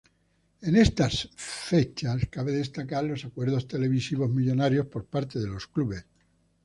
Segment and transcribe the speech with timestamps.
[0.67, 6.07] En estas fechas cabe destacar los acuerdos televisivos millonarios por parte de los clubes.